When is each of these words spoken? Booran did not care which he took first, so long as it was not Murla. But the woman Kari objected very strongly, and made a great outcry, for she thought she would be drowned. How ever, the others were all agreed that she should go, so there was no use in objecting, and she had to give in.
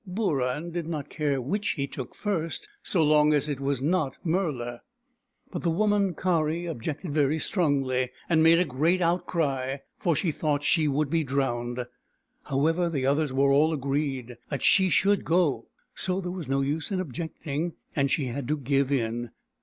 Booran 0.09 0.71
did 0.71 0.87
not 0.87 1.09
care 1.11 1.39
which 1.39 1.73
he 1.73 1.85
took 1.85 2.15
first, 2.15 2.67
so 2.81 3.03
long 3.03 3.35
as 3.35 3.47
it 3.47 3.59
was 3.59 3.83
not 3.83 4.17
Murla. 4.25 4.79
But 5.51 5.61
the 5.61 5.69
woman 5.69 6.15
Kari 6.15 6.65
objected 6.65 7.11
very 7.13 7.37
strongly, 7.37 8.09
and 8.27 8.41
made 8.41 8.57
a 8.57 8.65
great 8.65 8.99
outcry, 8.99 9.77
for 9.99 10.15
she 10.15 10.31
thought 10.31 10.63
she 10.63 10.87
would 10.87 11.11
be 11.11 11.23
drowned. 11.23 11.85
How 12.45 12.65
ever, 12.65 12.89
the 12.89 13.05
others 13.05 13.31
were 13.31 13.51
all 13.51 13.71
agreed 13.73 14.37
that 14.49 14.63
she 14.63 14.89
should 14.89 15.23
go, 15.23 15.67
so 15.93 16.19
there 16.19 16.31
was 16.31 16.49
no 16.49 16.61
use 16.61 16.89
in 16.89 16.99
objecting, 16.99 17.73
and 17.95 18.09
she 18.09 18.25
had 18.25 18.47
to 18.47 18.57
give 18.57 18.91
in. 18.91 19.29